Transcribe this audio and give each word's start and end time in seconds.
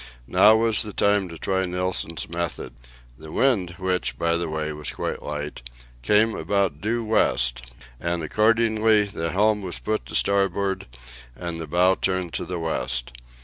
Now 0.25 0.55
was 0.55 0.81
the 0.81 0.93
time 0.93 1.29
to 1.29 1.37
try 1.37 1.63
Nilsen's 1.67 2.27
method: 2.27 2.73
the 3.19 3.31
wind, 3.31 3.75
which, 3.77 4.17
by 4.17 4.35
the 4.35 4.49
way, 4.49 4.73
was 4.73 4.89
quite 4.89 5.21
light, 5.21 5.61
came 6.01 6.33
about 6.33 6.81
due 6.81 7.05
west, 7.05 7.71
and 7.99 8.23
accordingly 8.23 9.03
the 9.03 9.29
helm 9.29 9.61
was 9.61 9.77
put 9.77 10.07
to 10.07 10.15
starboard 10.15 10.87
and 11.35 11.59
the 11.61 11.67
bow 11.67 11.93
turned 11.93 12.33
to 12.33 12.45
the 12.45 12.57
west. 12.57 13.13